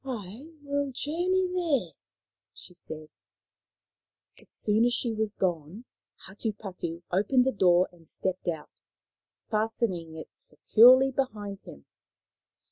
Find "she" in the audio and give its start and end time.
2.55-2.73, 4.95-5.13